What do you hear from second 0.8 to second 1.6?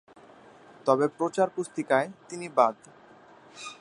তবে প্রচার